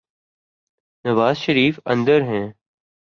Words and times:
نوازشریف 1.05 1.79
اندر 1.85 2.21
ہیں۔ 2.21 2.47